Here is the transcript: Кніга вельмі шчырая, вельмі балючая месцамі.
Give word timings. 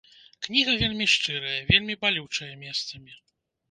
Кніга 0.47 0.73
вельмі 0.85 1.07
шчырая, 1.17 1.61
вельмі 1.71 2.01
балючая 2.07 2.53
месцамі. 2.67 3.13